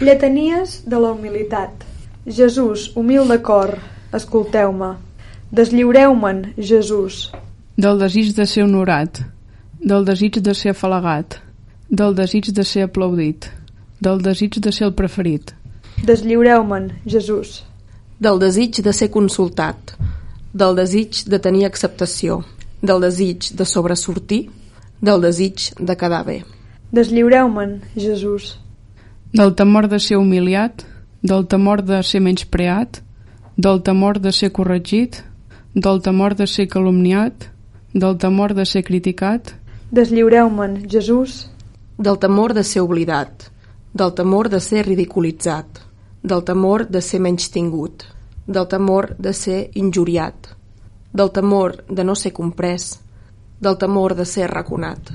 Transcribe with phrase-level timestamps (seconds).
[0.00, 1.84] Lletanies de la humilitat.
[2.24, 3.74] Jesús, humil de cor,
[4.16, 4.94] escolteu-me.
[5.52, 7.28] Deslliureu-me'n, Jesús.
[7.76, 9.20] Del desig de ser honorat,
[9.76, 11.36] del desig de ser afalagat,
[11.90, 13.50] del desig de ser aplaudit,
[14.00, 15.52] del desig de ser el preferit.
[16.08, 17.60] Deslliureu-me'n, Jesús.
[18.18, 19.98] Del desig de ser consultat,
[20.54, 22.40] del desig de tenir acceptació,
[22.80, 24.46] del desig de sobresortir,
[25.02, 26.40] del desig de quedar bé.
[26.88, 28.56] Deslliureu-me'n, Jesús.
[29.32, 30.82] Del temor de ser humiliat,
[31.22, 32.98] del temor de ser menyspreat,
[33.56, 35.22] del temor de ser corregit,
[35.74, 37.46] del temor de ser calumniat,
[37.94, 39.54] del temor de ser criticat,
[39.90, 41.50] Deslliureu-me'n, Jesús.
[41.98, 43.48] Del temor de ser oblidat,
[43.92, 45.80] del temor de ser ridiculitzat,
[46.22, 48.04] del temor de ser menystingut,
[48.46, 50.54] del temor de ser injuriat,
[51.12, 53.00] del temor de no ser comprès,
[53.60, 55.10] del temor de ser raconat.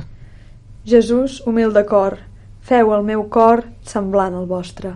[0.84, 2.20] Jesús, humil de cor,
[2.66, 4.96] feu el meu cor semblant al vostre.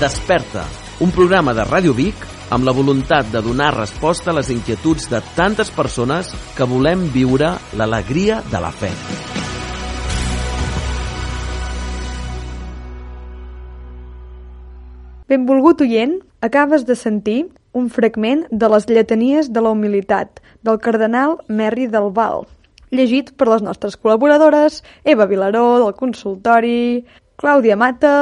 [0.00, 0.64] Desperta,
[1.00, 5.20] un programa de Ràdio Vic amb la voluntat de donar resposta a les inquietuds de
[5.36, 8.92] tantes persones que volem viure l'alegria de la fe.
[15.26, 17.40] Benvolgut oient, acabes de sentir
[17.76, 22.46] un fragment de les lletanies de la humilitat del cardenal Merri del Val,
[22.90, 27.04] llegit per les nostres col·laboradores Eva Vilaró, del consultori,
[27.36, 28.14] Clàudia Mata,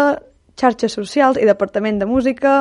[0.59, 2.55] xarxes socials i Departament de Música.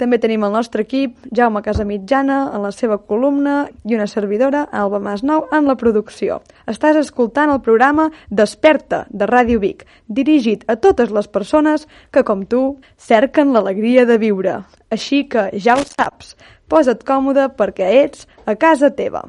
[0.00, 4.96] També tenim el nostre equip, Jaume Casamitjana en la seva columna i una servidora, Alba
[5.04, 6.38] Masnou, en la producció.
[6.72, 11.84] Estàs escoltant el programa Desperta, de Ràdio Vic, dirigit a totes les persones
[12.16, 12.62] que, com tu,
[12.96, 14.56] cerquen l'alegria de viure.
[14.88, 16.32] Així que ja ho saps,
[16.72, 19.26] posa't còmode perquè ets a casa teva.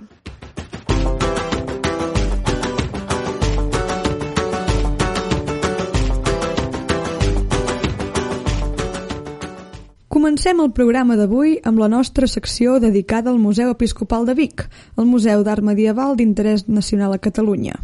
[10.11, 14.65] Comencem el programa d'avui amb la nostra secció dedicada al Museu Episcopal de Vic,
[14.99, 17.77] el Museu d'Art Medieval d'interès nacional a Catalunya.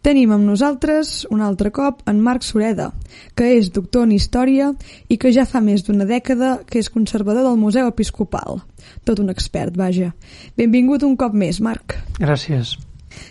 [0.00, 2.94] Tenim amb nosaltres, un altre cop, en Marc Sureda,
[3.36, 4.70] que és doctor en Història
[5.12, 8.62] i que ja fa més d'una dècada que és conservador del Museu Episcopal.
[9.04, 10.14] Tot un expert, vaja.
[10.56, 11.98] Benvingut un cop més, Marc.
[12.16, 12.78] Gràcies.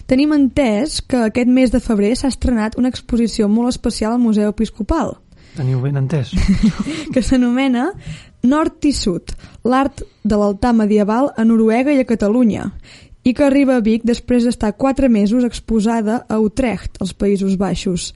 [0.06, 4.54] Tenim entès que aquest mes de febrer s'ha estrenat una exposició molt especial al Museu
[4.54, 5.16] Episcopal,
[5.56, 6.34] Teniu ben entès.
[7.14, 7.94] que s'anomena
[8.46, 9.34] Nord i Sud,
[9.64, 12.70] l'art de l'altar medieval a Noruega i a Catalunya,
[13.26, 18.14] i que arriba a Vic després d'estar quatre mesos exposada a Utrecht, als Països Baixos.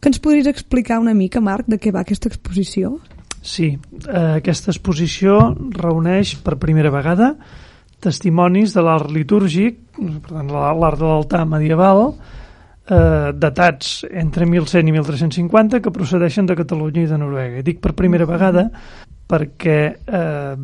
[0.00, 2.98] Que ens podries explicar una mica, Marc, de què va aquesta exposició?
[3.42, 3.72] Sí,
[4.06, 7.34] eh, aquesta exposició reuneix per primera vegada
[8.02, 12.14] testimonis de l'art litúrgic, per tant, la- l'art de l'altar medieval,
[12.88, 17.58] eh, datats entre 1100 i 1350 que procedeixen de Catalunya i de Noruega.
[17.58, 18.70] I dic per primera vegada
[19.26, 20.56] perquè eh,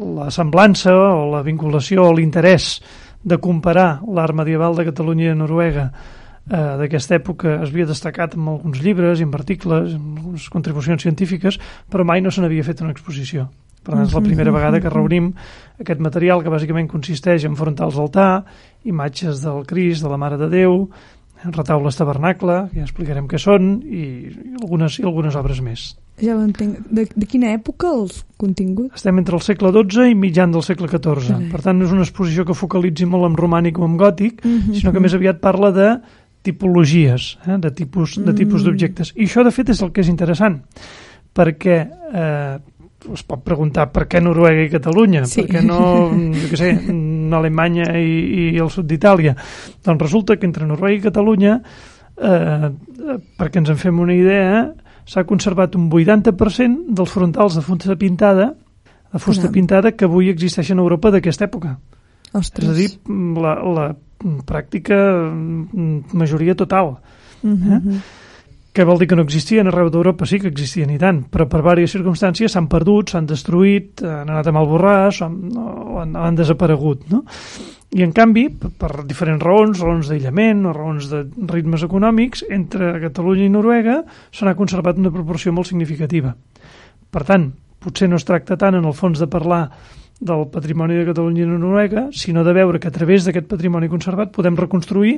[0.00, 2.78] la semblança o la vinculació o l'interès
[3.22, 5.90] de comparar l'art medieval de Catalunya i de Noruega
[6.50, 11.58] eh, d'aquesta època es havia destacat en alguns llibres en articles, en algunes contribucions científiques,
[11.90, 13.48] però mai no se n'havia fet una exposició.
[13.80, 15.30] Per tant, és la primera vegada que reunim
[15.80, 18.42] aquest material que bàsicament consisteix en frontals d'altar,
[18.84, 20.84] imatges del Crist, de la Mare de Déu,
[21.48, 24.04] retaules tabernacle, que ja explicarem què són, i,
[24.60, 25.86] algunes, i algunes obres més.
[26.20, 26.78] Ja ho entenc.
[26.90, 28.94] De, de quina època els continguts?
[29.00, 31.28] Estem entre el segle XII i mitjan del segle XIV.
[31.28, 31.48] Carai.
[31.52, 34.74] Per tant, no és una exposició que focalitzi molt en romànic o en gòtic, Mhm.
[34.74, 35.88] sinó que més aviat parla de
[36.42, 38.64] tipologies, eh, de tipus de tipus Mm.
[38.66, 39.12] d'objectes.
[39.16, 40.62] I això, de fet, és el que és interessant,
[41.34, 42.58] perquè eh,
[43.14, 45.42] es pot preguntar per què Noruega i Catalunya, Sí.
[45.42, 49.34] per què no, jo què sé, no Alemanya i, i el sud d'Itàlia.
[49.84, 51.62] Doncs resulta que entre Noruega i Catalunya,
[52.20, 52.70] eh,
[53.38, 54.74] perquè ens en fem una idea,
[55.06, 58.54] s'ha conservat un 80% dels frontals de fusta pintada
[59.12, 59.52] de fusta Caram.
[59.52, 61.78] pintada que avui existeixen a Europa d'aquesta època.
[62.32, 62.68] Ostres.
[62.68, 62.90] És a dir,
[63.42, 63.86] la, la
[64.46, 64.96] pràctica
[65.32, 66.96] mm, majoria total.
[67.42, 67.72] Mhm.
[67.74, 68.00] eh?
[68.70, 70.26] Què vol dir que no existien arreu d'Europa?
[70.30, 74.46] Sí que existien i tant, però per diverses circumstàncies s'han perdut, s'han destruït, han anat
[74.46, 77.08] a mal borràs, han, o han, han desaparegut.
[77.10, 77.24] No?
[77.90, 78.44] I en canvi,
[78.78, 83.96] per, diferents raons, raons d'aïllament o raons de ritmes econòmics, entre Catalunya i Noruega
[84.30, 86.30] se n'ha conservat una proporció molt significativa.
[87.10, 87.48] Per tant,
[87.82, 89.64] potser no es tracta tant en el fons de parlar
[90.20, 94.30] del patrimoni de Catalunya i Noruega, sinó de veure que a través d'aquest patrimoni conservat
[94.30, 95.16] podem reconstruir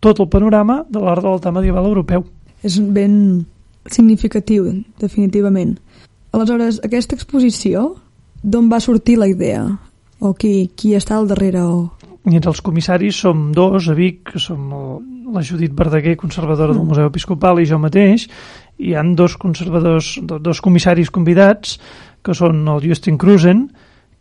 [0.00, 2.24] tot el panorama de l'art de l'altar medieval europeu.
[2.64, 3.44] És ben
[3.90, 4.70] significatiu,
[5.00, 5.76] definitivament.
[6.32, 7.94] Aleshores, aquesta exposició,
[8.42, 9.64] d'on va sortir la idea?
[10.20, 11.62] O qui, qui està al darrere?
[11.62, 11.90] O...
[12.26, 14.86] i els comissaris som dos a Vic, que som el,
[15.34, 18.26] la Judit Verdaguer, conservadora del Museu Episcopal, i jo mateix,
[18.78, 21.78] i hi han dos conservadors, do- dos comissaris convidats,
[22.24, 23.68] que són el Justin Cruzen,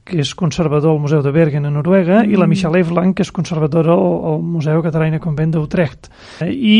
[0.05, 3.31] que és conservador al Museu de Bergen a Noruega, i la Michelle Eveland, que és
[3.33, 6.11] conservadora al, al Museu Cataraina Convent d'Utrecht.
[6.45, 6.75] Eh, I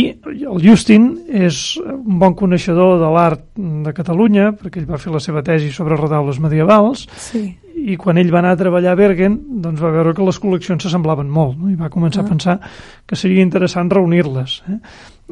[0.46, 5.20] el Justin és un bon coneixedor de l'art de Catalunya, perquè ell va fer la
[5.24, 7.44] seva tesi sobre retaules medievals, Sí.
[7.76, 10.86] i quan ell va anar a treballar a Bergen doncs va veure que les col·leccions
[10.86, 11.70] s'assemblaven molt no?
[11.70, 12.26] i va començar Ah.
[12.26, 12.60] a pensar
[13.06, 14.78] que seria interessant reunir-les eh?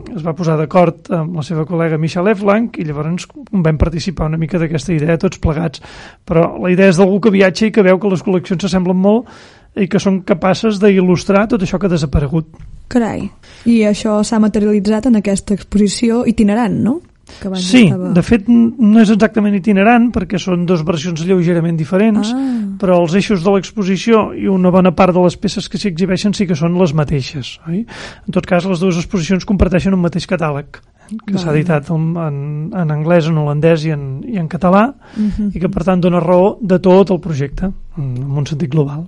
[0.02, 4.40] Es va posar d'acord amb la seva col·lega Michel Eflang i llavors vam participar una
[4.42, 5.84] mica d'aquesta idea tots plegats
[6.26, 9.30] però la idea és d'algú que viatja i que veu que les col·leccions s'assemblen molt
[9.78, 12.50] i que són capaces d'il·lustrar tot això que ha desaparegut
[12.94, 13.24] Carai.
[13.66, 17.00] I això s'ha materialitzat en aquesta exposició itinerant, no?
[17.42, 18.12] Que abans Sí, estava...
[18.14, 22.40] de fet no és exactament itinerant perquè són dues versions lleugerament diferents Ah.
[22.80, 26.34] però els eixos de l'exposició i una bona part de les peces que s'hi exhibeixen
[26.34, 27.60] sí que són les mateixes.
[27.68, 27.86] Oi?
[28.28, 32.14] En tot cas, les dues exposicions comparteixen un mateix catàleg eh, que s'ha editat en,
[32.18, 32.38] en,
[32.74, 35.52] en anglès, en holandès i en, i en català Mhm.
[35.54, 37.66] i que per tant dona raó de tot el projecte
[37.98, 39.06] en, en un sentit global.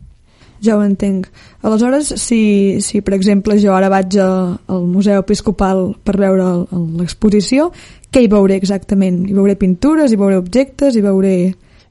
[0.65, 1.27] Ja ho entenc.
[1.65, 6.47] Aleshores, si, si per exemple jo ara vaig a, al Museu Episcopal per veure
[6.99, 7.69] l'exposició,
[8.11, 9.23] què hi veuré exactament?
[9.29, 11.35] Hi veuré pintures, hi veuré objectes, hi veuré...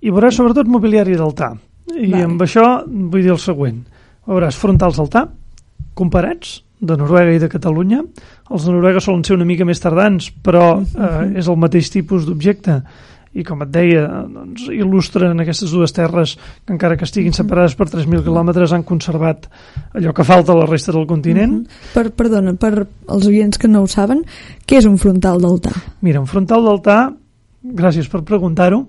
[0.04, 1.54] I veuràs sobretot mobiliari d'altar.
[1.94, 2.26] I Vale.
[2.26, 3.80] amb això vull dir el següent.
[4.28, 5.28] Veuràs frontals d'altar,
[5.96, 8.02] comparats, de Noruega i de Catalunya.
[8.50, 12.26] Els de Noruega solen ser una mica més tardans, però eh, és el mateix tipus
[12.28, 12.80] d'objecte
[13.34, 17.88] i com et deia, doncs, il·lustren aquestes dues terres que encara que estiguin separades per
[17.90, 19.48] 3.000 quilòmetres han conservat
[19.94, 21.64] allò que falta a la resta del continent.
[21.64, 21.90] Mhm.
[21.94, 24.22] Per, perdona, per als oients que no ho saben,
[24.66, 25.74] què és un frontal d'altar?
[26.00, 27.12] Mira, un frontal d'altar,
[27.74, 28.86] gràcies per preguntar-ho,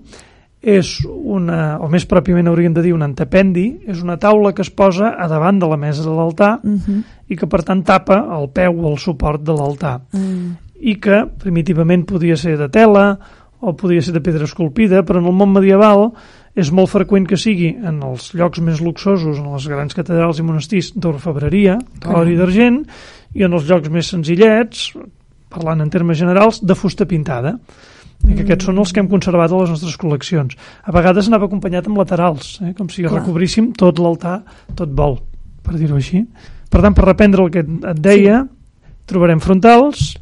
[0.66, 4.70] és una, o més pròpiament hauríem de dir un antependi, és una taula que es
[4.74, 7.02] posa a davant de la mesa de l'altar Uh -huh.
[7.28, 11.26] i que per tant tapa el peu o el suport de l'altar uh, i que
[11.38, 13.18] primitivament podia ser de tela
[13.60, 16.10] o podia ser de pedra esculpida, però en el món medieval
[16.56, 20.46] és molt freqüent que sigui en els llocs més luxosos, en les grans catedrals i
[20.46, 22.80] monestirs d'orfebreria, d'or i d'argent,
[23.36, 24.88] i en els llocs més senzillets,
[25.52, 27.56] parlant en termes generals, de fusta pintada.
[28.26, 30.56] I que aquests són els que hem conservat a les nostres col·leccions.
[30.88, 32.72] A vegades anava acompanyat amb laterals, eh?
[32.74, 33.20] com si Clar.
[33.20, 34.40] recobríssim tot l'altar,
[34.74, 35.18] tot vol,
[35.62, 36.24] per dir-ho així.
[36.72, 38.40] Per tant, per reprendre el que et deia,
[39.06, 40.14] trobarem frontals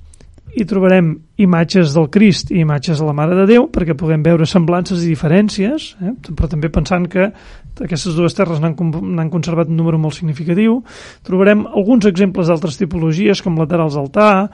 [0.55, 1.11] i trobarem
[1.43, 5.11] imatges del Crist i imatges de la Mare de Déu perquè puguem veure semblances i
[5.11, 6.15] diferències, eh?
[6.31, 7.27] però també pensant que
[7.83, 10.79] aquestes dues terres n'han conservat un número molt significatiu.
[11.27, 14.49] Trobarem alguns exemples d'altres tipologies com laterals d'altar,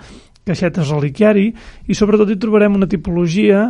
[0.49, 1.51] caixetes reliquiari
[1.87, 3.69] i sobretot hi trobarem una tipologia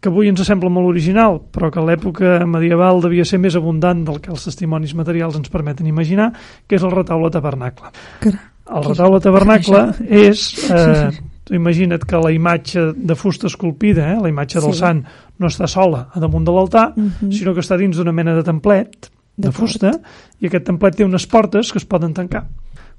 [0.00, 4.04] que avui ens sembla molt original, però que a l'època medieval devia ser més abundant
[4.06, 6.30] del que els testimonis materials ens permeten imaginar,
[6.68, 7.90] que és el retaule tabernacle.
[8.20, 8.44] carai.
[8.66, 10.50] El retaule tabernacle és...
[10.70, 11.10] Eh,
[11.46, 14.80] tu imagina't que la imatge de fusta esculpida, eh, la imatge del Sí.
[14.82, 15.04] sant,
[15.38, 17.30] no està sola a damunt de l'altar, Mhm.
[17.30, 19.92] sinó que està dins d'una mena de templet de fusta
[20.40, 22.46] i aquest templet té unes portes que es poden tancar.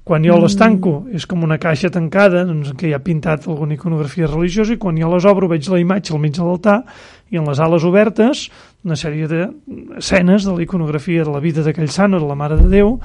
[0.04, 3.74] Quan jo les tanco és com una caixa tancada doncs, què hi ha pintat alguna
[3.74, 6.84] iconografia religiosa i quan jo les obro veig la imatge al mig de l'altar
[7.30, 8.48] i en les ales obertes
[8.84, 12.56] una sèrie d'escenes de la iconografia de la vida d'aquell sant o de la Mare
[12.56, 12.98] de Déu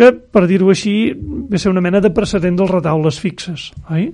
[0.00, 4.08] que, per dir-ho així, ve a ser una mena de precedent dels retaules fixes, oi?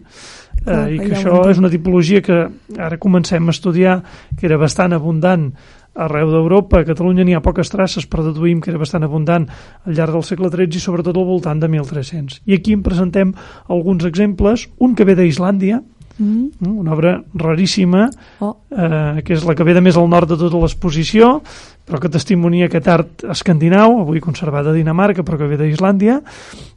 [0.65, 2.39] Clar, eh, I que ja això és una tipologia que
[2.83, 4.01] ara comencem a estudiar,
[4.35, 5.53] que era bastant abundant
[5.97, 6.81] arreu d'Europa.
[6.81, 10.27] A Catalunya n'hi ha poques traces, però deduïm que era bastant abundant al llarg del
[10.27, 12.43] segle XIII i sobretot al voltant de 1300.
[12.51, 13.33] I aquí en presentem
[13.73, 15.81] alguns exemples, un que ve d'Islàndia,
[16.19, 16.47] Mm.
[16.65, 18.09] eh, una obra raríssima,
[18.41, 21.43] Oh, eh, que és la que ve de més al nord de tota l'exposició,
[21.87, 26.21] però que testimonia aquest art escandinau, avui conservat a Dinamarca, però que ve d'Islàndia,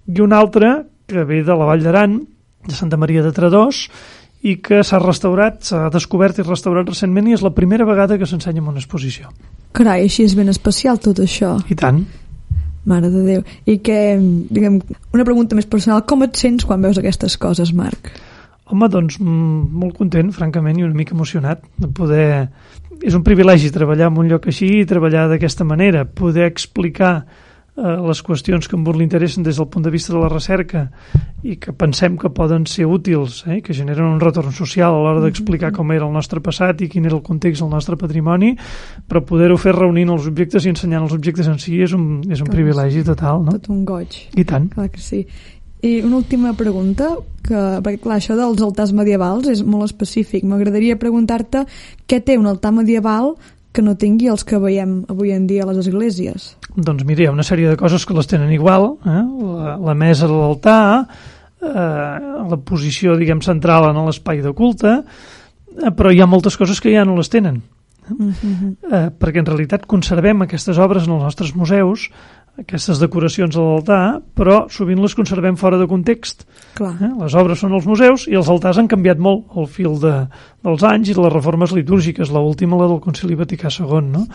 [0.07, 2.19] i un altre que ve de la Vall d'Aran,
[2.67, 3.87] de Santa Maria de Tredós,
[4.41, 8.27] i que s'ha restaurat, s'ha descobert i restaurat recentment i és la primera vegada que
[8.27, 9.29] s'ensenya en una exposició.
[9.71, 11.57] carai, així és ben especial tot això.
[11.69, 12.05] I tant.
[12.85, 13.43] Mare de Déu.
[13.65, 14.17] I que,
[14.49, 14.79] diguem,
[15.13, 18.11] una pregunta més personal, com et sents quan veus aquestes coses, Marc?
[18.69, 22.29] Home, doncs molt content, francament, i una mica emocionat de poder...
[22.99, 27.13] És un privilegi treballar en un lloc així i treballar d'aquesta manera, poder explicar
[27.79, 30.89] eh, les qüestions que a un l'interessen des del punt de vista de la recerca
[31.43, 35.21] i que pensem que poden ser útils, eh, que generen un retorn social a l'hora
[35.23, 38.55] d'explicar com era el nostre passat i quin era el context del nostre patrimoni,
[39.07, 42.41] però poder-ho fer reunint els objectes i ensenyant els objectes en si és un, és
[42.41, 43.55] un Clar, privilegi total, no?
[43.57, 44.25] Tot un goig.
[44.35, 44.67] I tant.
[44.75, 45.23] Clar que sí.
[45.81, 47.13] I una última pregunta,
[47.45, 50.43] que, perquè clar, això dels altars medievals és molt específic.
[50.43, 51.63] M'agradaria preguntar-te
[52.09, 53.33] què té un altar medieval
[53.71, 56.53] que no tingui els que veiem avui en dia a les esglésies?
[56.75, 59.23] Doncs mira, hi ha una sèrie de coses que les tenen igual, eh?
[59.23, 60.81] la, la mesa de l'altar,
[61.61, 61.73] eh,
[62.51, 66.93] la posició, diguem, central en l'espai de culte, eh, però hi ha moltes coses que
[66.95, 67.61] ja no les tenen.
[68.09, 68.75] Mm -hmm.
[68.91, 72.09] eh, perquè en realitat conservem aquestes obres en els nostres museus
[72.59, 74.03] aquestes decoracions a l'altar,
[74.35, 76.45] però sovint les conservem fora de context.
[76.77, 76.95] Clar.
[76.99, 77.11] Eh?
[77.21, 80.15] Les obres són als museus i els altars han canviat molt al fil de,
[80.65, 84.01] dels anys i de les reformes litúrgiques, la última la del Concili Vaticà II.
[84.09, 84.25] No?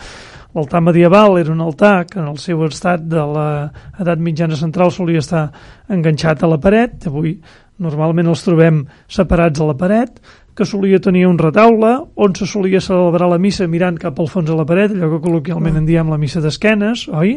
[0.55, 5.19] L'altar medieval era un altar que en el seu estat de l'edat mitjana central solia
[5.19, 5.49] estar
[5.91, 7.35] enganxat a la paret, avui
[7.83, 10.21] normalment els trobem separats a la paret,
[10.55, 14.47] que solia tenir un retaule on se solia celebrar la missa mirant cap al fons
[14.47, 17.35] de la paret, allò que col·loquialment en diem la missa d'esquenes, oi?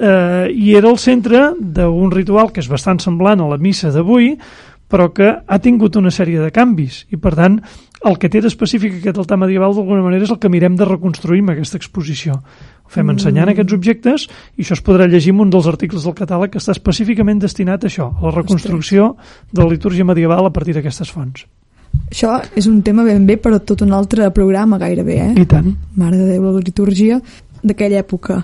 [0.00, 4.34] Eh, i era el centre d'un ritual que és bastant semblant a la missa d'avui,
[4.86, 7.58] però que ha tingut una sèrie de canvis i per tant
[8.06, 11.40] el que té d'específic aquest altar medieval d'alguna manera és el que mirem de reconstruir
[11.42, 12.36] amb aquesta exposició.
[12.86, 13.54] Ho fem ensenyant mm.
[13.56, 16.76] aquests objectes i això es podrà llegir en un dels articles del catàleg que està
[16.76, 19.14] específicament destinat a això, a la reconstrucció
[19.50, 21.48] de la litúrgia medieval a partir d'aquestes fonts.
[22.06, 25.32] Això és un tema ben bé per a tot un altre programa gairebé, eh?
[25.42, 25.72] I tant.
[25.98, 27.18] Mare de Déu, la litúrgia
[27.64, 28.42] d'aquella època.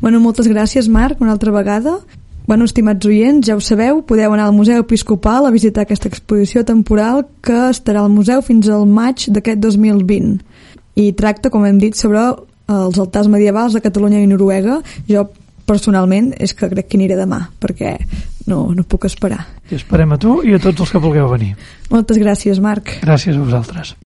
[0.00, 1.98] Bueno, moltes gràcies, Marc, una altra vegada.
[2.46, 6.62] Bueno, estimats oients, ja ho sabeu, podeu anar al Museu Episcopal a visitar aquesta exposició
[6.68, 10.36] temporal que estarà al museu fins al maig d'aquest 2020.
[10.94, 12.22] I tracta, com hem dit, sobre
[12.70, 14.78] els altars medievals de Catalunya i Noruega.
[15.10, 15.26] Jo,
[15.66, 17.96] personalment, és que crec que aniré demà, perquè
[18.46, 19.42] no, no puc esperar.
[19.66, 21.56] I esperem a tu i a tots els que vulgueu venir.
[21.90, 23.00] Moltes gràcies, Marc.
[23.02, 23.96] Gràcies a vosaltres.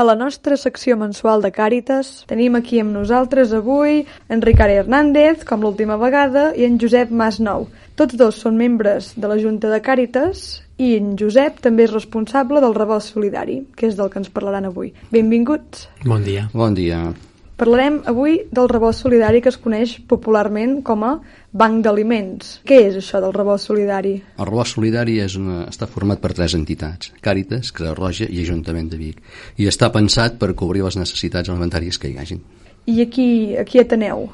[0.00, 3.98] A la nostra secció mensual de Càritas tenim aquí amb nosaltres avui
[4.32, 7.68] en Ricard Hernández, com l'última vegada, i en Josep Masnou.
[8.00, 12.64] Tots dos són membres de la Junta de Càritas i en Josep també és responsable
[12.64, 14.94] del rebost solidari, que és del que ens parlaran avui.
[15.12, 15.90] Benvinguts.
[16.06, 16.48] Bon dia.
[16.56, 17.10] Bon dia.
[17.60, 21.10] Parlarem avui del rebost solidari que es coneix popularment com a
[21.52, 22.54] banc d'aliments.
[22.64, 24.14] Què és això del rebost solidari?
[24.40, 28.88] El rebost solidari és una, està format per tres entitats, Càritas, Creu Roja i Ajuntament
[28.88, 29.20] de Vic,
[29.60, 32.40] i està pensat per cobrir les necessitats alimentàries que hi hagin.
[32.88, 33.28] I aquí,
[33.60, 34.30] aquí ateneu?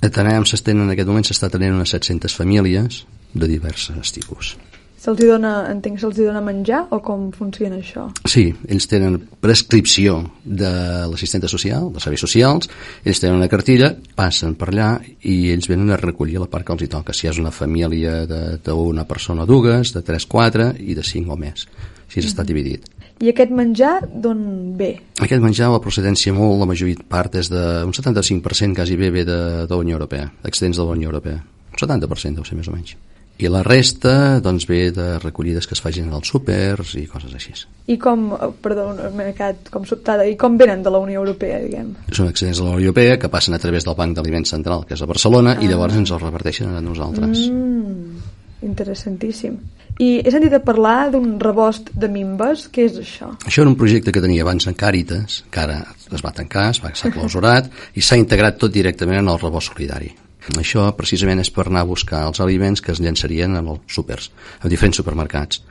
[0.00, 3.04] Atenem s'estén en aquest moment s'està tenint unes 700 famílies
[3.36, 4.56] de diversos tipus.
[5.02, 8.04] Se'ls dona, entenc, se'ls dona menjar o com funciona això?
[8.30, 10.70] Sí, ells tenen prescripció de
[11.10, 12.70] l'assistenta social, de serveis socials,
[13.02, 14.92] ells tenen una cartilla, passen per allà
[15.26, 18.22] i ells venen a recollir la part que els hi toca, si és una família
[18.62, 21.66] d'una persona o dues, de 3, 4 i de 5 o més.
[22.06, 22.30] Així mm.
[22.30, 22.86] està dividit.
[23.22, 24.40] I aquest menjar d'on
[24.78, 24.92] ve?
[25.18, 29.40] Aquest menjar, la procedència molt, la majoria part és d'un 75% quasi bé ve de,
[29.66, 31.42] de la Unió Europea, excedents de la Unió Europea.
[31.72, 33.00] Un 70% deu ser més o menys
[33.42, 37.54] i la resta doncs ve de recollides que es facin als súpers i coses així.
[37.90, 38.28] I com,
[38.62, 41.92] perdó, m'he quedat com sobtada, i com venen de la Unió Europea, diguem?
[42.10, 44.94] Són excedents de la Unió Europea que passen a través del Banc d'Aliments Central, que
[44.94, 45.62] és a Barcelona, ah.
[45.64, 47.46] i llavors ens els reparteixen a nosaltres.
[47.50, 48.22] Mm,
[48.70, 49.58] interessantíssim.
[50.00, 53.28] I he sentit a parlar d'un rebost de mimbes, què és això?
[53.44, 56.80] Això era un projecte que tenia abans en Càritas, que ara es va tancar, es
[56.82, 60.14] va ser clausurat, i s'ha integrat tot directament en el rebost solidari.
[60.58, 64.30] Això precisament és per anar a buscar els aliments que es llançarien en els súpers,
[64.62, 65.62] en diferents supermercats.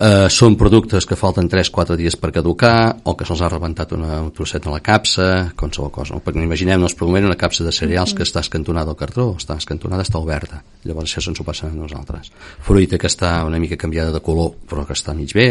[0.00, 4.22] Eh, són productes que falten 3-4 dies per caducar o que se'ls ha rebentat una,
[4.24, 6.16] un trosset a la capsa, qualsevol cosa.
[6.24, 9.58] Perquè imaginem-nos per un moment una capsa de cereals que està escantonada al cartró, està
[9.60, 10.62] escantonada, està oberta.
[10.88, 12.32] Llavors això se'ns ho passa a nosaltres.
[12.64, 15.50] Fruita que està una mica canviada de color però que està mig bé.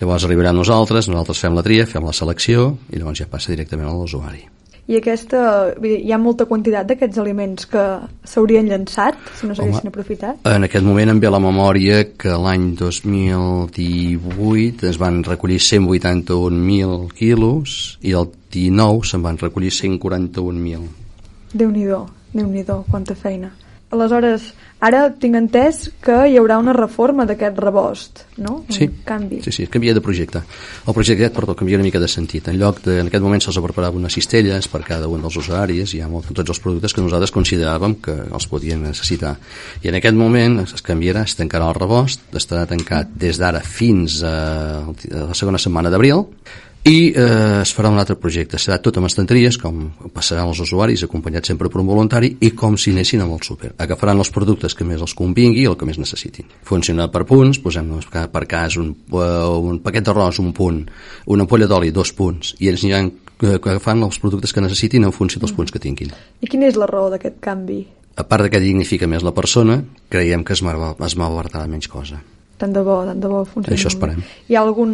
[0.00, 3.56] Llavors arribarà a nosaltres, nosaltres fem la tria, fem la selecció i llavors ja passa
[3.56, 4.44] directament a l'usuari
[4.88, 5.40] i aquesta,
[5.84, 7.84] hi ha molta quantitat d'aquests aliments que
[8.26, 10.34] s'haurien llançat si no s'haguessin aprofitat?
[10.48, 17.68] En aquest moment em ve la memòria que l'any 2018 es van recollir 181.000 quilos
[18.02, 20.88] i el 19 se'n van recollir 141.000.
[21.54, 23.50] Déu-n'hi-do, déu nhi déu quanta feina.
[23.90, 28.60] Aleshores, ara tinc entès que hi haurà una reforma d'aquest rebost, no?
[28.70, 29.40] Sí, un canvi.
[29.42, 30.42] sí, sí, canvia de projecte.
[30.86, 32.48] El projecte, perdó, canvia una mica de sentit.
[32.48, 35.94] En lloc de, en aquest moment se'ls preparava unes cistelles per cada un dels usuaris,
[35.94, 39.34] hi ha molt, tots els productes que nosaltres consideràvem que els podien necessitar.
[39.82, 44.22] I en aquest moment es canviarà, es tancarà el rebost, estarà tancat des d'ara fins
[44.22, 46.28] a la segona setmana d'abril,
[46.88, 49.82] i eh, es farà un altre projecte serà tot amb estanteries com
[50.14, 53.74] passaran els usuaris acompanyats sempre per un voluntari i com si anessin amb el súper
[53.84, 57.60] agafaran els productes que més els convingui i el que més necessitin funciona per punts
[57.60, 57.92] posem
[58.32, 60.82] per cas un, uh, un paquet d'arròs un punt
[61.26, 65.12] una ampolla d'oli dos punts i ells aniran eh, agafant els productes que necessitin en
[65.12, 67.84] funció dels punts que tinguin i quina és la raó d'aquest canvi?
[68.16, 69.80] a part de que dignifica més la persona,
[70.12, 72.20] creiem que es, mal, es malbaratarà menys cosa.
[72.60, 73.78] Tant de bo, tant de bo funcioni.
[73.78, 74.18] Això esperem.
[74.50, 74.90] Hi ha algun,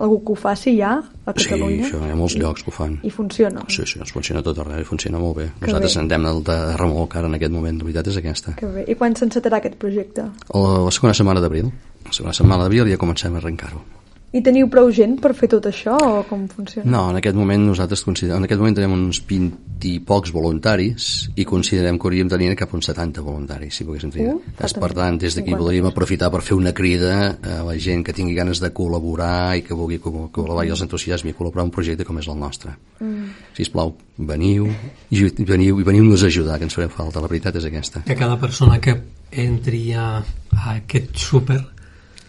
[0.00, 1.84] algú que ho faci ja a Sí, Catalunya?
[1.84, 2.96] això, hi ha molts llocs que ho fan.
[3.04, 3.60] I funciona?
[3.68, 5.50] Sí, sí, ens funciona tot arreu i funciona molt bé.
[5.60, 6.16] Que Nosaltres bé.
[6.32, 8.54] el de remolc ara en aquest moment, la veritat és aquesta.
[8.56, 8.84] Que bé.
[8.88, 10.22] I quan s'encetarà aquest projecte?
[10.54, 11.70] La, la segona setmana d'abril,
[12.06, 13.84] la segona setmana d'abril ja comencem a arrencar-ho.
[14.32, 16.86] I teniu prou gent per fer tot això o com funciona?
[16.86, 21.06] No, en aquest moment nosaltres considerem, en aquest moment tenim uns 20 i pocs voluntaris
[21.34, 24.28] i considerem que hauríem de tenir cap a uns 70 voluntaris, si poguéssim tenir.
[24.36, 25.58] Uh, És, per tant, des d'aquí 50.
[25.64, 29.64] voldríem aprofitar per fer una crida a la gent que tingui ganes de col·laborar i
[29.66, 32.38] que vulgui co- col·laborar i els entusiasmi i col·laborar en un projecte com és el
[32.38, 32.76] nostre.
[33.00, 33.32] Mm.
[33.56, 34.68] Si plau, veniu
[35.10, 37.18] i veniu i veniu-nos a ajudar, que ens farem falta.
[37.20, 38.04] La veritat és aquesta.
[38.06, 38.94] que cada persona que
[39.32, 40.22] entri a,
[40.54, 41.60] a aquest súper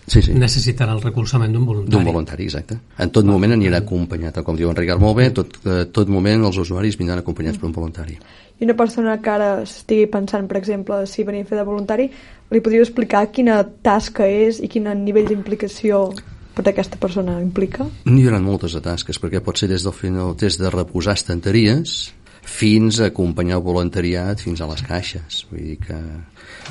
[0.08, 0.34] Sí, sí.
[0.34, 1.94] necessitarà el recolzament d'un voluntari.
[1.94, 2.78] D'un voluntari, exacte.
[3.00, 6.10] En tot moment anirà acompanyat, tal com diu en Ricard molt bé, tot, eh, tot
[6.10, 8.18] moment els usuaris vindran acompanyats per un voluntari.
[8.60, 12.10] I una persona que ara estigui pensant, per exemple, si venia a fer de voluntari,
[12.52, 16.10] li podríeu explicar quina tasca és i quin nivell d'implicació
[16.54, 17.88] per aquesta persona implica?
[18.06, 22.12] N'hi haurà moltes de tasques, perquè pot ser des, del final, des de reposar estanteries
[22.42, 25.46] fins a acompanyar el voluntariat fins a les caixes.
[25.52, 26.00] Vull dir que...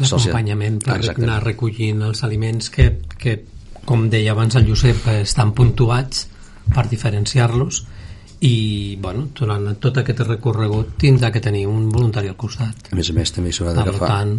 [0.00, 1.28] L'acompanyament per Exactament.
[1.28, 3.36] anar recollint els aliments que, que,
[3.86, 6.26] com deia abans el Josep, estan puntuats
[6.74, 7.84] per diferenciar-los
[8.46, 12.88] i bueno, durant tot aquest recorregut tindrà que tenir un voluntari al costat.
[12.92, 14.34] A més a més, també s'haurà Per d'agafar tant,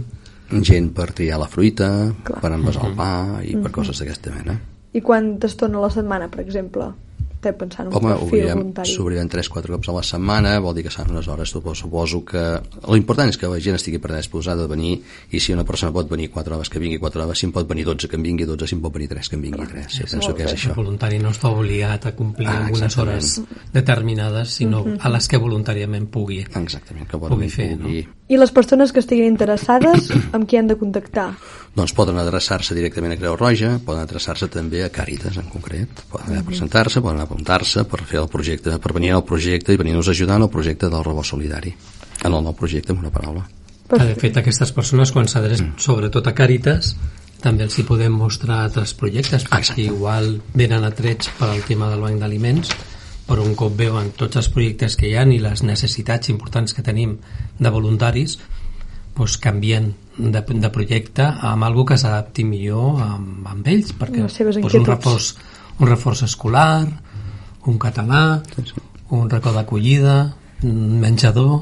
[0.66, 1.90] gent per triar la fruita,
[2.26, 2.42] Clar.
[2.42, 3.12] per envasar el pa
[3.46, 4.58] i per coses d'aquesta mena.
[4.92, 5.04] I
[5.48, 6.90] estona a la setmana, per exemple?
[7.42, 8.92] Esteu pensant en un Home, perfil obrirem, voluntari?
[8.94, 12.44] s'obrirem 3-4 cops a la setmana, vol dir que seran unes hores, suposo, suposo que...
[12.94, 15.00] L'important és que la gent estigui predisposada a venir
[15.34, 17.66] i si una persona pot venir 4 hores, que vingui 4 hores, si en pot
[17.68, 19.88] venir 12, que en vingui 12, si en pot venir 3, que en vingui 3.
[19.90, 20.76] Sí, penso que és el això.
[20.78, 23.42] voluntari no està obligat a complir Ah, amb unes hores
[23.74, 26.44] determinades, sinó a les que voluntàriament pugui.
[26.46, 28.06] Exactament, que Pugui pugui fer, pugui...
[28.32, 31.32] I les persones que estiguin interessades, amb qui han de contactar?
[31.72, 36.34] Doncs poden adreçar-se directament a Creu Roja, poden adreçar-se també a Càritas en concret, poden
[36.34, 40.12] anar a presentar-se, poden apuntar-se per fer el projecte, per venir al projecte i venir-nos
[40.12, 41.72] a ajudar en el projecte del rebot solidari.
[42.26, 43.48] En el nou projecte, amb una paraula.
[43.88, 46.96] Que de fet aquestes persones quan s'adrecen sobretot a Càritas
[47.42, 52.04] també els hi podem mostrar altres projectes perquè igual venen atrets per al tema del
[52.04, 52.72] banc d'aliments
[53.28, 56.84] però un cop veuen tots els projectes que hi ha i les necessitats importants que
[56.86, 57.18] tenim
[57.60, 58.38] de voluntaris
[59.16, 64.40] doncs canvien de, de projecte amb algo que s'adapti millor amb, amb ells perquè doncs,
[64.76, 65.34] un, reforç,
[65.80, 66.86] un reforç escolar
[67.68, 68.42] un català
[69.12, 70.18] un racó d'acollida
[70.64, 71.62] un menjador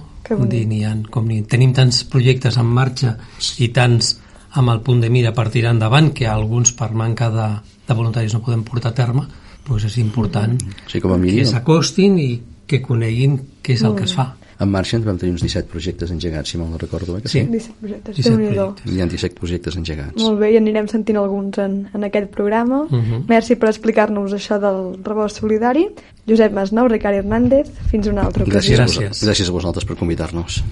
[0.49, 3.15] dir, ha, com ni, tenim tants projectes en marxa
[3.63, 4.17] i tants
[4.59, 7.47] amb el punt de mira per tirar endavant que alguns per manca de,
[7.87, 9.25] de voluntaris no podem portar a terme
[9.67, 10.57] doncs és important
[10.89, 12.29] Sí, com a que s'acostin i
[12.69, 15.69] que coneguin què és el que es fa en marxa ens vam tenir uns 17
[15.71, 17.39] projectes engegats, si mal no recordo, eh, que sí?
[17.39, 17.47] Sí.
[17.47, 18.65] 17 projectes, 17 Déu-n'hi-do.
[18.75, 18.93] projectes.
[18.93, 20.21] Hi ha 17 projectes engegats.
[20.23, 22.83] Molt bé, i anirem sentint alguns en, en aquest programa.
[22.89, 23.23] Mhm.
[23.29, 25.87] Merci per explicar-nos això del rebost solidari.
[26.27, 28.75] Josep Masnou, Ricard Hernández, fins una altra ocasió.
[28.77, 29.23] Gràcies, Gràcies.
[29.25, 30.63] gràcies a vosaltres per convidar-nos.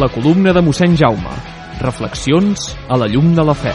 [0.00, 1.34] La columna de mossèn Jaume.
[1.84, 3.74] Reflexions a la llum de la fe.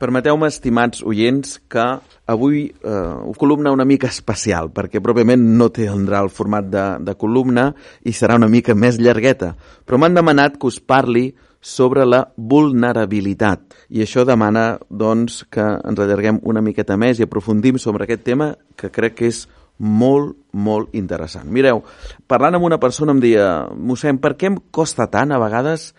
[0.00, 1.84] Permeteu-me, estimats oients, que
[2.30, 7.66] avui eh, columna una mica especial, perquè pròpiament no tindrà el format de, de columna
[8.08, 9.52] i serà una mica més llargueta,
[9.84, 11.26] però m'han demanat que us parli
[11.60, 13.76] sobre la vulnerabilitat.
[13.92, 18.54] I això demana, doncs, que ens allarguem una miqueta més i aprofundim sobre aquest tema
[18.80, 19.42] que crec que és
[19.80, 21.44] molt, molt interessant.
[21.52, 21.84] Mireu,
[22.28, 25.90] parlant amb una persona em deia mossèn, per què em costa tant a vegades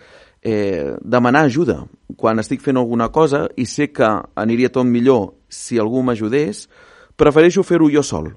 [0.41, 1.83] eh, demanar ajuda
[2.17, 6.67] quan estic fent alguna cosa i sé que aniria tot millor si algú m'ajudés,
[7.17, 8.31] prefereixo fer-ho jo sol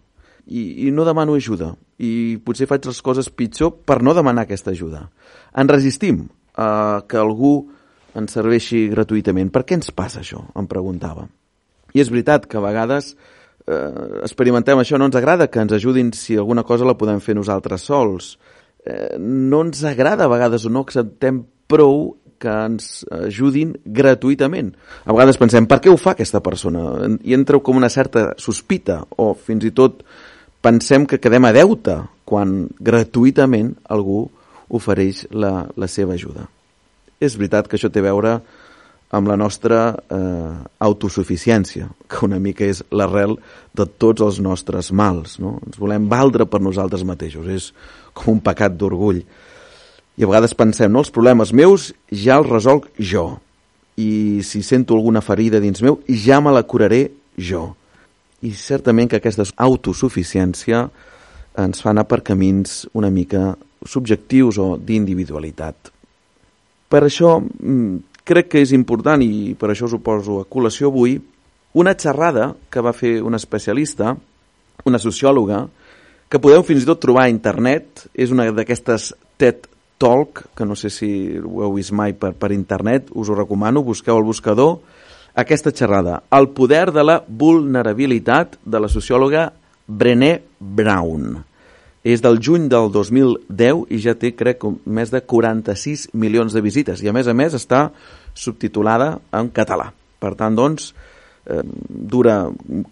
[0.47, 4.73] i, i no demano ajuda i potser faig les coses pitjor per no demanar aquesta
[4.75, 5.07] ajuda.
[5.55, 6.27] Ens resistim
[6.59, 7.55] a que algú
[8.15, 9.51] ens serveixi gratuïtament.
[9.51, 10.43] Per què ens passa això?
[10.59, 11.27] Em preguntava.
[11.95, 16.13] I és veritat que a vegades eh, experimentem això, no ens agrada que ens ajudin
[16.15, 18.35] si alguna cosa la podem fer nosaltres sols.
[18.85, 24.72] Eh, no ens agrada a vegades o no acceptem prou que ens ajudin gratuïtament.
[25.04, 26.85] A vegades pensem, per què ho fa aquesta persona?
[27.24, 30.04] I entra com una certa sospita o fins i tot
[30.64, 34.26] pensem que quedem a deute quan gratuïtament algú
[34.74, 36.46] ofereix la, la seva ajuda.
[37.20, 38.38] És veritat que això té a veure
[39.14, 43.37] amb la nostra eh, autosuficiència, que una mica és l'arrel
[43.76, 45.38] de tots els nostres mals.
[45.42, 45.59] No?
[45.68, 47.70] Ens volem valdre per nosaltres mateixos, és
[48.16, 49.22] com un pecat d'orgull.
[50.14, 53.27] I a vegades pensem, no, els problemes meus ja els resolc jo.
[53.98, 57.74] I si sento alguna ferida dins meu, ja me la curaré jo.
[58.44, 60.83] i certament que aquesta autosuficiència
[61.62, 63.55] ens fa anar per camins una mica
[63.88, 65.88] subjectius o d'individualitat.
[66.92, 70.90] Per això mm, crec que és important, i per això us ho poso a col·lació
[70.92, 71.16] avui,
[71.81, 74.12] una xerrada que va fer un especialista,
[74.85, 75.64] una sociòloga,
[76.29, 79.70] que podeu fins i tot trobar a internet, és una d'aquestes TED
[80.05, 81.09] Talk, que no sé si
[81.40, 84.83] ho heu vist mai per, per internet, us ho recomano, busqueu al buscador,
[85.35, 89.49] aquesta xerrada, El poder de la vulnerabilitat de la sociòloga
[89.87, 91.40] Brené Brown.
[92.05, 97.01] És del juny del 2010 i ja té, crec, més de 46 milions de visites.
[97.01, 97.88] I, a més a més, està
[98.37, 99.88] subtitulada en català.
[100.21, 100.93] Per tant, doncs,
[101.49, 102.43] eh, dura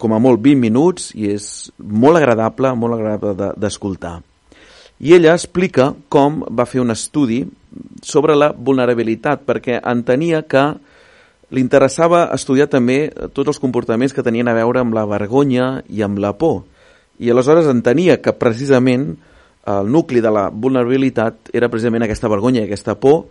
[0.01, 4.17] com a molt 20 minuts i és molt agradable, molt agradable d'escoltar.
[4.17, 4.32] De,
[5.03, 7.43] I ella explica com va fer un estudi
[8.03, 10.63] sobre la vulnerabilitat, perquè entenia que
[11.53, 16.01] li interessava estudiar també tots els comportaments que tenien a veure amb la vergonya i
[16.05, 16.63] amb la por
[17.19, 19.13] i aleshores entenia que precisament
[19.69, 23.25] el nucli de la vulnerabilitat era precisament aquesta vergonya i aquesta por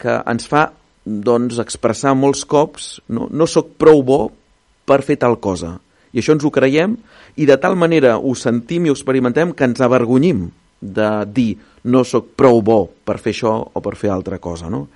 [0.00, 0.70] que ens fa
[1.04, 4.20] doncs, expressar molts cops no, no sóc prou bo
[4.86, 5.76] per fer tal cosa.
[6.10, 6.96] I això ens ho creiem
[7.36, 10.48] i de tal manera ho sentim i ho experimentem que ens avergonyim
[10.94, 11.50] de dir
[11.86, 14.70] no sóc prou bo per fer això o per fer altra cosa.
[14.70, 14.86] No?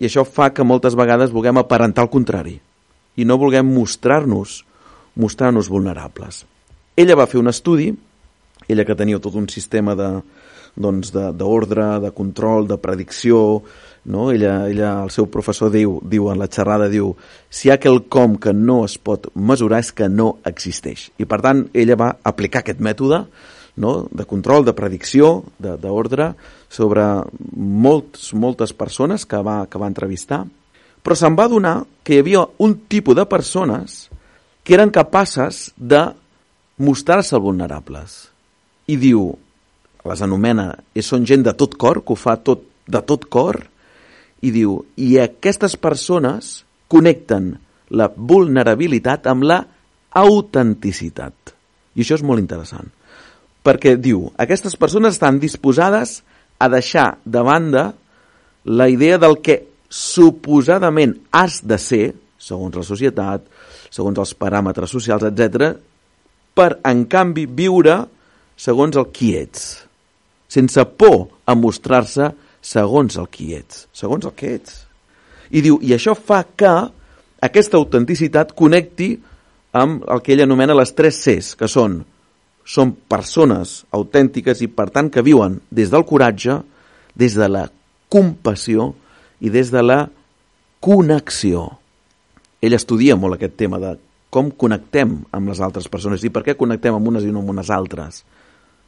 [0.00, 2.58] I això fa que moltes vegades vulguem aparentar el contrari
[3.16, 4.62] i no vulguem mostrar-nos
[5.14, 6.46] mostrar-nos vulnerables.
[6.96, 7.90] Ella va fer un estudi,
[8.68, 10.08] ella que tenia tot un sistema de
[10.72, 13.62] doncs d'ordre, de, de control, de predicció,
[14.04, 14.30] no?
[14.32, 17.12] ella, ella, el seu professor diu, diu en la xerrada, diu
[17.52, 21.10] si hi ha quelcom que no es pot mesurar és que no existeix.
[21.20, 23.26] I per tant, ella va aplicar aquest mètode
[23.76, 24.08] no?
[24.10, 26.32] de control, de predicció, d'ordre,
[26.72, 27.04] sobre
[27.56, 30.42] molts, moltes persones que va, que va entrevistar,
[31.02, 34.06] però se'n va donar que hi havia un tipus de persones
[34.62, 36.04] que eren capaces de
[36.82, 38.28] mostrar-se vulnerables.
[38.86, 39.32] I diu,
[40.06, 43.60] les anomena, i són gent de tot cor, que ho fa tot, de tot cor,
[44.42, 47.54] i diu, i aquestes persones connecten
[47.94, 49.60] la vulnerabilitat amb la
[50.18, 51.54] autenticitat.
[51.94, 52.88] I això és molt interessant.
[53.62, 56.20] Perquè diu, aquestes persones estan disposades
[56.58, 57.92] a deixar de banda
[58.64, 62.04] la idea del que suposadament has de ser,
[62.38, 63.44] segons la societat,
[63.92, 65.74] segons els paràmetres socials, etc,
[66.54, 68.00] per, en canvi, viure
[68.58, 69.82] segons el qui ets,
[70.50, 72.30] sense por a mostrar-se
[72.62, 74.80] segons el qui ets, segons el que ets.
[75.52, 76.72] I diu, i això fa que
[77.42, 79.16] aquesta autenticitat connecti
[79.76, 82.00] amb el que ell anomena les tres Cs, que són
[82.64, 86.60] són persones autèntiques i per tant que viuen des del coratge,
[87.18, 87.66] des de la
[88.12, 88.92] compassió
[89.40, 90.00] i des de la
[90.82, 91.68] connexió.
[92.62, 93.96] Ell estudia molt aquest tema de
[94.32, 97.52] com connectem amb les altres persones i per què connectem amb unes i no amb
[97.52, 98.22] unes altres.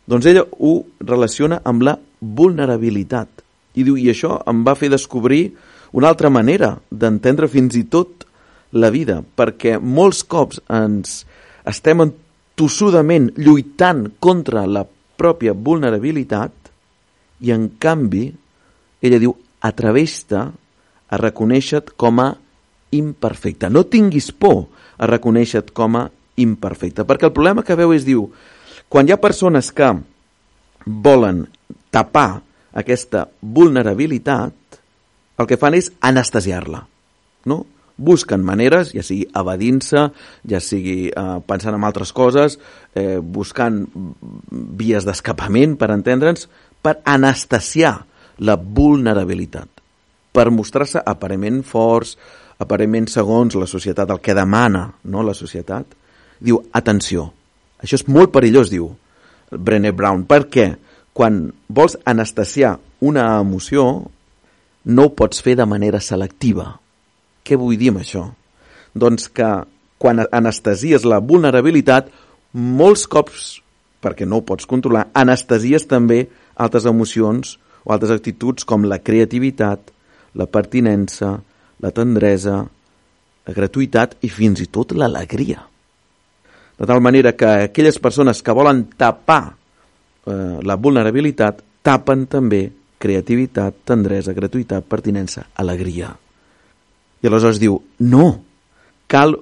[0.08, 3.28] Doncs ella ho relaciona amb la vulnerabilitat.
[3.74, 5.48] I diu, i això em va fer descobrir
[5.92, 8.24] una altra manera d'entendre fins i tot
[8.74, 11.22] la vida, perquè molts cops ens
[11.68, 12.02] estem
[12.58, 14.84] tossudament lluitant contra la
[15.18, 16.70] pròpia vulnerabilitat
[17.44, 18.28] i en canvi
[19.04, 22.30] ella diu atreveix-te a reconèixer-te com a
[22.94, 23.68] imperfecte.
[23.70, 26.06] No tinguis por a reconèixer-te com a
[26.40, 27.04] imperfecte.
[27.04, 28.28] Perquè el problema que veu és, diu,
[28.88, 29.90] quan hi ha persones que
[30.84, 31.44] volen
[31.94, 32.42] tapar
[32.74, 34.54] aquesta vulnerabilitat,
[35.38, 36.84] el que fan és anestesiar-la,
[37.50, 37.64] no?
[37.96, 40.08] Busquen maneres, ja sigui evadint-se,
[40.50, 42.58] ja sigui eh, pensant en altres coses,
[42.94, 43.84] eh, buscant
[44.50, 46.48] vies d'escapament, per entendre'ns,
[46.82, 47.94] per anestesiar
[48.42, 49.68] la vulnerabilitat,
[50.34, 52.16] per mostrar-se aparentment forts,
[52.58, 55.94] aparentment segons la societat, el que demana no, la societat,
[56.42, 57.28] diu, atenció,
[57.78, 58.90] això és molt perillós, diu
[59.54, 60.72] Brené Brown, perquè
[61.14, 62.74] quan vols anestesiar
[63.06, 63.84] una emoció,
[64.84, 66.72] no ho pots fer de manera selectiva.
[67.44, 68.24] Què vull dir amb això?
[68.94, 69.50] Doncs que
[70.00, 72.08] quan anestesies la vulnerabilitat,
[72.54, 73.58] molts cops,
[74.04, 76.24] perquè no ho pots controlar, anestesies també
[76.60, 79.92] altres emocions o altres actituds com la creativitat,
[80.34, 81.36] la pertinença,
[81.80, 82.62] la tendresa,
[83.44, 85.62] la gratuïtat i fins i tot l'alegria.
[86.74, 89.54] De tal manera que aquelles persones que volen tapar
[90.26, 92.66] eh, la vulnerabilitat tapen també
[92.98, 96.14] creativitat, tendresa, gratuïtat, pertinença, alegria.
[97.24, 98.42] I aleshores diu, no,
[99.08, 99.38] cal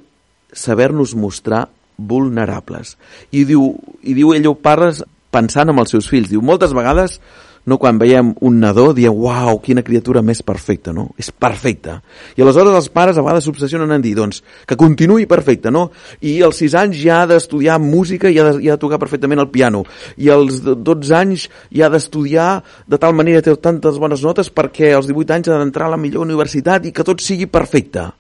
[0.55, 1.65] saber-nos mostrar
[1.99, 2.95] vulnerables.
[3.35, 3.73] I diu,
[4.07, 5.03] i diu ell ho parles
[5.35, 6.31] pensant amb els seus fills.
[6.31, 7.19] Diu, moltes vegades
[7.65, 11.11] no quan veiem un nadó diem, uau, quina criatura més perfecta, no?
[11.21, 12.01] És perfecta.
[12.35, 15.85] I aleshores els pares a vegades s'obsessionen en dir, doncs, que continuï perfecta, no?
[16.27, 18.99] I als 6 anys ja ha d'estudiar música i ha, de, i ha de tocar
[19.03, 19.85] perfectament el piano.
[20.19, 22.51] I als 12 anys ja ha d'estudiar
[22.91, 26.03] de tal manera té tantes bones notes perquè als 18 anys ha d'entrar a la
[26.03, 28.11] millor universitat i que tot sigui perfecte.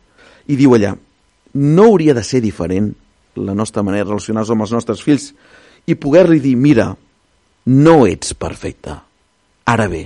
[0.46, 0.94] I diu allà,
[1.58, 2.92] no hauria de ser diferent
[3.42, 5.32] la nostra manera de relacionar-nos amb els nostres fills
[5.88, 6.92] i poder-li dir, mira,
[7.66, 9.00] no ets perfecte.
[9.72, 10.02] Ara bé,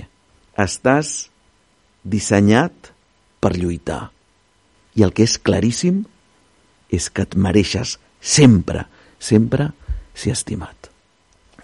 [0.55, 1.27] estàs
[2.07, 2.93] dissenyat
[3.43, 4.05] per lluitar.
[4.95, 6.05] I el que és claríssim
[6.93, 8.85] és que et mereixes sempre,
[9.19, 9.71] sempre
[10.15, 10.87] ser estimat.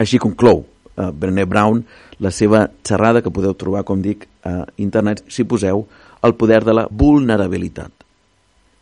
[0.03, 1.85] Així conclou uh, Brené Brown
[2.19, 5.85] la seva xerrada que podeu trobar, com dic, a internet si poseu
[6.23, 7.91] el poder de la vulnerabilitat.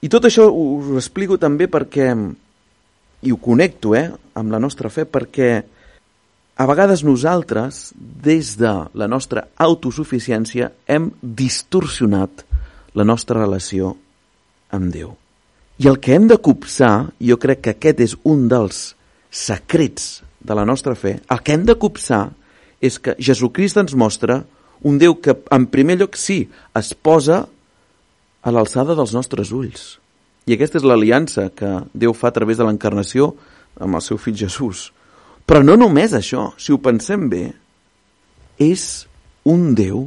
[0.01, 2.09] I tot això us ho explico també perquè,
[3.21, 5.51] i ho connecto eh, amb la nostra fe, perquè
[6.57, 12.45] a vegades nosaltres, des de la nostra autosuficiència, hem distorsionat
[12.93, 13.95] la nostra relació
[14.71, 15.15] amb Déu.
[15.81, 18.91] I el que hem de copsar, jo crec que aquest és un dels
[19.31, 22.27] secrets de la nostra fe, el que hem de copsar
[22.81, 24.41] és que Jesucrist ens mostra
[24.83, 26.43] un Déu que, en primer lloc, sí,
[26.77, 27.45] es posa
[28.41, 29.97] a l'alçada dels nostres ulls.
[30.49, 33.35] I aquesta és l'aliança que Déu fa a través de l'encarnació
[33.79, 34.89] amb el seu fill Jesús.
[35.45, 37.45] Però no només això, si ho pensem bé,
[38.61, 39.05] és
[39.49, 40.05] un Déu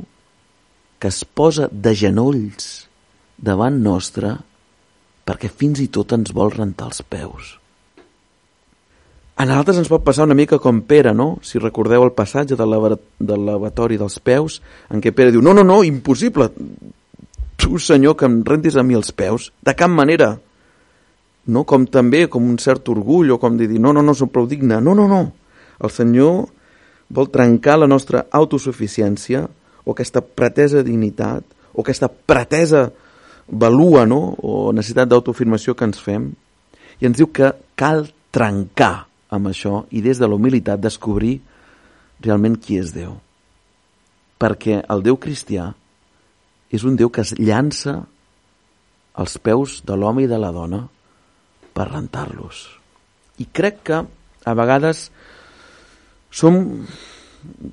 [1.02, 2.86] que es posa de genolls
[3.36, 4.36] davant nostre
[5.24, 7.54] perquè fins i tot ens vol rentar els peus.
[9.34, 11.40] A nosaltres ens pot passar una mica com Pere, no?
[11.42, 14.60] Si recordeu el passatge del lavatori dels peus,
[14.94, 16.52] en què Pere diu, no, no, no, impossible,
[17.58, 20.36] tu, senyor, que em rentis a mi els peus, de cap manera
[21.46, 21.64] no?
[21.64, 24.46] com també com un cert orgull o com de dir no, no, no, som prou
[24.50, 24.80] digne.
[24.80, 25.22] No, no, no.
[25.80, 26.44] El Senyor
[27.14, 29.44] vol trencar la nostra autosuficiència
[29.84, 32.88] o aquesta pretesa dignitat o aquesta pretesa
[33.48, 34.34] valua no?
[34.40, 36.30] o necessitat d'autoafirmació que ens fem
[37.00, 41.38] i ens diu que cal trencar amb això i des de la humilitat descobrir
[42.24, 43.18] realment qui és Déu.
[44.40, 45.72] Perquè el Déu cristià
[46.74, 48.00] és un Déu que es llança
[49.14, 50.84] als peus de l'home i de la dona
[51.74, 52.64] per rentar-los.
[53.42, 53.98] I crec que
[54.44, 55.08] a vegades
[56.30, 56.86] som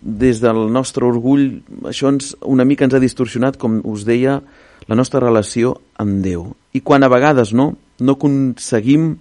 [0.01, 4.41] des del nostre orgull, això ens, una mica ens ha distorsionat, com us deia,
[4.89, 6.49] la nostra relació amb Déu.
[6.73, 9.13] I quan a vegades no, no aconseguim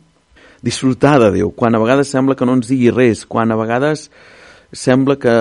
[0.65, 4.09] disfrutar de Déu, quan a vegades sembla que no ens digui res, quan a vegades
[4.73, 5.33] sembla que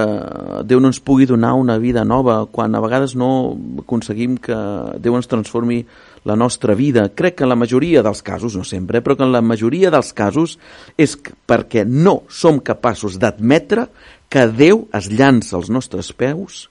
[0.65, 4.57] Déu no ens pugui donar una vida nova, quan a vegades no aconseguim que
[4.99, 5.83] Déu ens transformi
[6.23, 7.09] la nostra vida.
[7.15, 10.11] Crec que en la majoria dels casos, no sempre, però que en la majoria dels
[10.13, 10.57] casos
[10.97, 11.15] és
[11.47, 13.87] perquè no som capaços d'admetre
[14.29, 16.67] que Déu es llança als nostres peus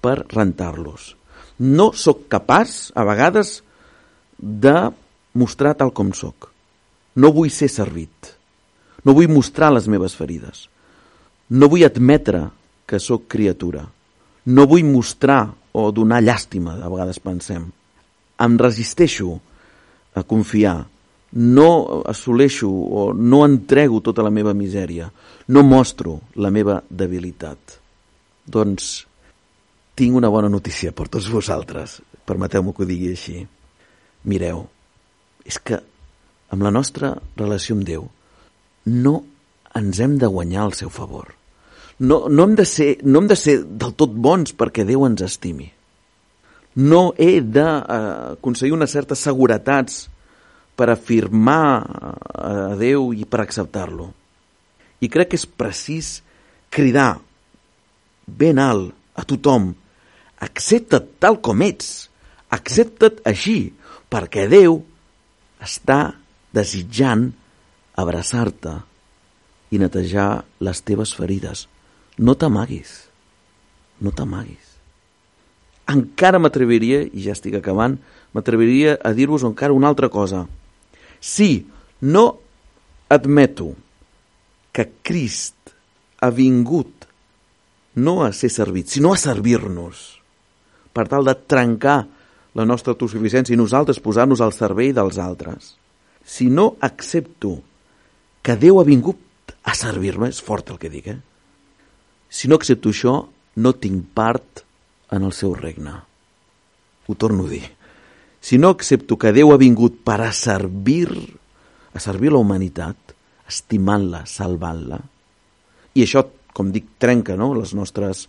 [0.00, 1.14] per rentar-los.
[1.58, 3.62] No sóc capaç, a vegades,
[4.38, 4.90] de
[5.34, 6.50] mostrar tal com sóc.
[7.16, 8.34] No vull ser servit.
[9.04, 10.66] No vull mostrar les meves ferides.
[11.48, 12.44] No vull admetre
[12.86, 13.86] que sóc criatura.
[14.46, 17.66] No vull mostrar o donar llàstima, a vegades pensem
[18.38, 19.40] em resisteixo
[20.16, 20.86] a confiar,
[21.36, 25.10] no assoleixo o no entrego tota la meva misèria,
[25.48, 27.76] no mostro la meva debilitat.
[28.46, 29.06] Doncs
[29.96, 33.42] tinc una bona notícia per tots vosaltres, permeteu-me que ho digui així.
[34.26, 34.64] Mireu,
[35.44, 35.80] és que
[36.50, 38.06] amb la nostra relació amb Déu
[38.86, 39.16] no
[39.76, 41.34] ens hem de guanyar el seu favor.
[41.98, 45.24] No, no, hem de ser, no hem de ser del tot bons perquè Déu ens
[45.24, 45.70] estimi
[46.76, 50.06] no he d'aconseguir unes certes seguretats
[50.76, 51.80] per afirmar
[52.36, 54.10] a Déu i per acceptar-lo.
[55.00, 56.20] I crec que és precís
[56.72, 57.16] cridar
[58.26, 59.72] ben alt a tothom
[60.44, 62.10] accepta't tal com ets,
[62.52, 63.72] accepta't així,
[64.12, 64.82] perquè Déu
[65.64, 66.12] està
[66.52, 67.30] desitjant
[67.96, 68.76] abraçar-te
[69.72, 71.64] i netejar les teves ferides.
[72.20, 72.92] No t'amaguis,
[74.04, 74.65] no t'amaguis
[75.90, 77.96] encara m'atreviria, i ja estic acabant,
[78.34, 80.44] m'atreviria a dir-vos encara una altra cosa.
[81.20, 81.66] Si
[82.02, 82.26] no
[83.08, 83.72] admeto
[84.74, 85.72] que Crist
[86.20, 87.06] ha vingut
[87.96, 90.20] no a ser servit, sinó a servir-nos,
[90.92, 92.02] per tal de trencar
[92.56, 95.74] la nostra autosuficiència i nosaltres posar-nos al servei dels altres.
[96.24, 97.58] Si no accepto
[98.44, 101.18] que Déu ha vingut a servir-me, és fort el que dic, eh?
[102.28, 103.16] Si no accepto això,
[103.56, 104.65] no tinc part
[105.10, 105.94] en el seu regne.
[107.06, 107.64] Ho torno a dir.
[108.40, 111.10] Si no accepto que Déu ha vingut per a servir,
[111.94, 113.14] a servir la humanitat,
[113.46, 115.00] estimant-la, salvant-la,
[115.96, 117.52] i això, com dic, trenca no?
[117.56, 118.26] les nostres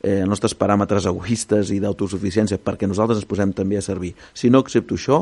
[0.00, 4.14] eh, nostres paràmetres egoistes i d'autosuficiència perquè nosaltres ens posem també a servir.
[4.34, 5.20] Si no accepto això,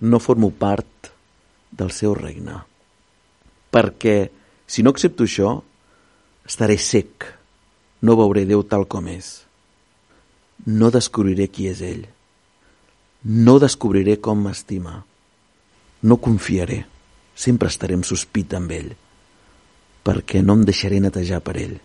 [0.00, 1.10] no formo part
[1.70, 2.56] del seu regne.
[3.74, 4.16] Perquè
[4.66, 5.58] si no accepto això,
[6.46, 7.28] estaré sec,
[8.02, 9.43] no veuré Déu tal com és.
[10.66, 12.06] No descobriré qui és ell.
[13.24, 14.96] No descobriré com m'estima.
[16.02, 16.84] No confiaré.
[17.34, 18.90] Sempre estaré en sospita amb ell.
[20.04, 21.78] Perquè no em deixaré netejar per ell.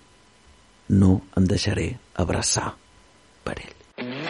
[0.90, 2.74] No em deixaré abraçar
[3.44, 4.29] per ell.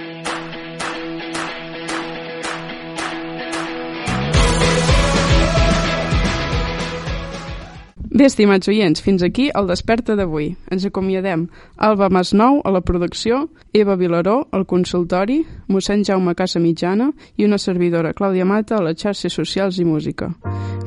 [8.19, 10.49] Bé, estimats oients, fins aquí el Desperta d'avui.
[10.75, 11.45] Ens acomiadem.
[11.87, 15.37] Alba Masnou a la producció, Eva Vilaró al consultori,
[15.71, 20.33] mossèn Jaume Casa Mitjana i una servidora, Clàudia Mata, a les xarxes socials i música.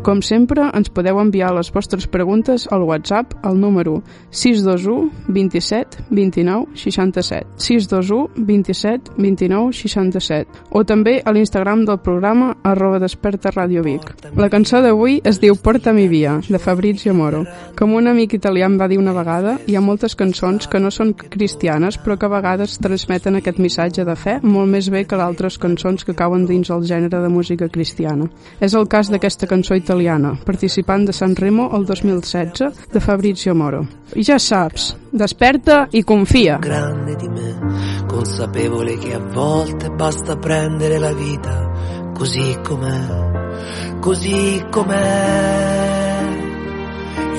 [0.02, 4.00] Com sempre, ens podeu enviar les vostres preguntes al WhatsApp al número
[4.34, 12.98] 621 27 29 67 621 27 29 67 o també a l'Instagram del programa arroba
[12.98, 14.10] desperta Ràdio Vic.
[14.34, 17.44] La cançó d'avui es diu Porta mi via, de Fabrizio Moro.
[17.78, 20.90] Com un amic italià em va dir una vegada, hi ha moltes cançons que no
[20.90, 25.18] són cristianes però que a vegades transmeten aquest missatge de fe molt més bé que
[25.20, 28.28] d'altres cançons que cauen dins el gènere de música cristiana.
[28.60, 33.84] És el cas d'aquesta cançó italiana participant de San Remo el 2016 de Fabrizio Moro.
[34.14, 36.58] I ja saps, desperta i confia.
[36.60, 46.01] Grande di me, consapevole che a volte basta prendere la vita così com'è, così com'è,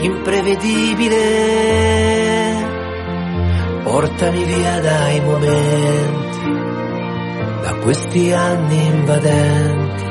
[0.06, 1.22] imprevedibile.
[3.84, 6.40] Portami via dai momenti,
[7.62, 10.04] da questi anni invadenti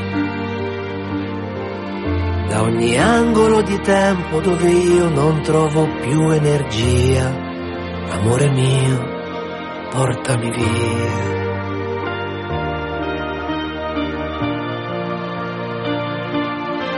[2.52, 7.34] da ogni angolo di tempo dove io non trovo più energia.
[8.10, 11.51] Amore mio, portami via.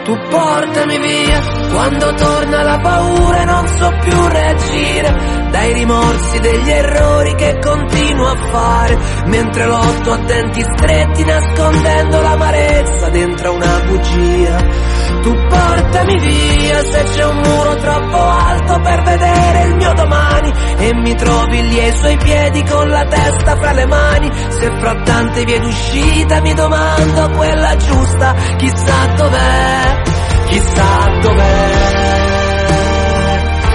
[0.05, 1.41] Tu portami via.
[1.73, 5.49] Quando torna la paura e non so più reagire.
[5.51, 8.99] Dai rimorsi degli errori che continuo a fare.
[9.27, 14.94] Mentre lotto a denti stretti nascondendo l'amarezza dentro una bugia.
[15.23, 20.95] Tu portami via se c'è un muro troppo alto per vedere il mio domani e
[20.95, 24.31] mi trovi lì ai suoi piedi con la testa fra le mani.
[24.49, 30.03] Se fra tante vie d'uscita mi domando quella giusta, chissà dov'è,
[30.47, 32.33] chissà dov'è.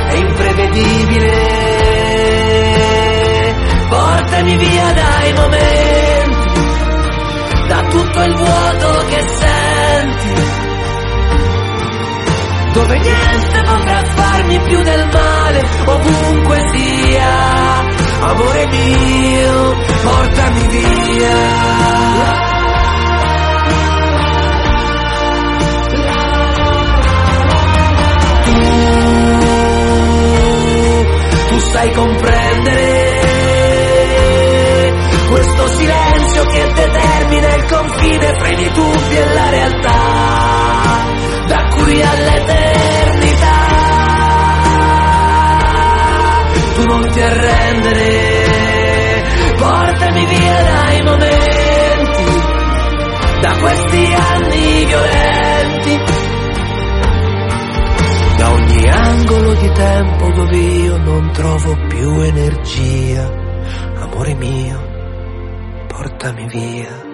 [0.09, 1.57] È imprevedibile.
[3.89, 6.61] Portami via dai momenti,
[7.67, 9.48] da tutto il vuoto che senti
[12.73, 17.97] dove niente potrà farmi più del male, ovunque sia.
[18.21, 20.98] Amore mio, portami via.
[53.59, 55.97] Questi anni violenti,
[58.37, 63.47] da ogni angolo di tempo dove io non trovo più energia.
[64.01, 64.79] Amore mio,
[65.87, 67.08] portami via.